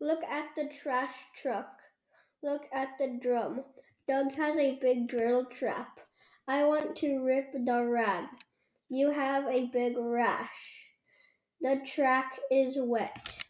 [0.00, 1.80] Look at the trash truck.
[2.42, 3.64] Look at the drum.
[4.06, 5.98] Doug has a big drill trap.
[6.46, 8.24] I want to rip the rag.
[8.88, 10.88] You have a big rash.
[11.60, 13.44] The track is wet.